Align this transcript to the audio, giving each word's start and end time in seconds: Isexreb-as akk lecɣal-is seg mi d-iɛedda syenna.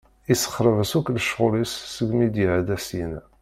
Isexreb-as 0.33 0.91
akk 0.97 1.07
lecɣal-is 1.15 1.73
seg 1.95 2.09
mi 2.17 2.27
d-iɛedda 2.33 2.77
syenna. 2.79 3.21